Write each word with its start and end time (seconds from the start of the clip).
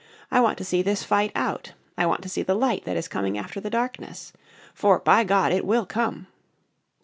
I 0.31 0.39
want 0.41 0.57
to 0.57 0.65
see 0.65 0.81
this 0.81 1.03
fight 1.03 1.31
out. 1.35 1.73
I 1.95 2.07
want 2.07 2.23
to 2.23 2.27
see 2.29 2.41
the 2.41 2.55
Light 2.55 2.85
that 2.85 2.97
is 2.97 3.07
coming 3.07 3.37
after 3.37 3.59
the 3.61 3.69
Darkness. 3.69 4.33
For, 4.73 4.97
by 4.97 5.23
God! 5.23 5.51
it 5.51 5.63
will 5.63 5.85
come. 5.85 6.25